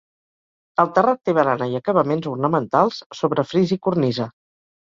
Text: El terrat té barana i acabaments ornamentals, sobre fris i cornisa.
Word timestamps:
El 0.83 0.89
terrat 0.95 1.19
té 1.29 1.35
barana 1.39 1.67
i 1.73 1.77
acabaments 1.81 2.31
ornamentals, 2.33 2.99
sobre 3.21 3.47
fris 3.53 3.75
i 3.77 3.81
cornisa. 3.89 4.31